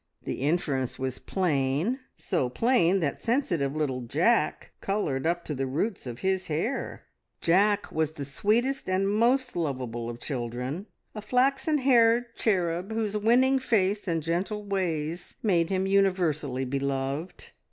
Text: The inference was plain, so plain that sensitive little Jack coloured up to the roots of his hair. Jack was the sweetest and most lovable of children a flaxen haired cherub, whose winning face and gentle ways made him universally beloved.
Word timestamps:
The 0.23 0.41
inference 0.41 0.97
was 0.97 1.19
plain, 1.19 1.99
so 2.17 2.49
plain 2.49 3.01
that 3.01 3.21
sensitive 3.21 3.75
little 3.75 4.01
Jack 4.01 4.71
coloured 4.81 5.27
up 5.27 5.45
to 5.45 5.53
the 5.53 5.67
roots 5.67 6.07
of 6.07 6.21
his 6.21 6.47
hair. 6.47 7.03
Jack 7.39 7.91
was 7.91 8.13
the 8.13 8.25
sweetest 8.25 8.89
and 8.89 9.07
most 9.07 9.55
lovable 9.55 10.09
of 10.09 10.19
children 10.19 10.87
a 11.13 11.21
flaxen 11.21 11.77
haired 11.77 12.35
cherub, 12.35 12.91
whose 12.91 13.15
winning 13.15 13.59
face 13.59 14.07
and 14.07 14.23
gentle 14.23 14.63
ways 14.65 15.35
made 15.43 15.69
him 15.69 15.85
universally 15.85 16.65
beloved. 16.65 17.51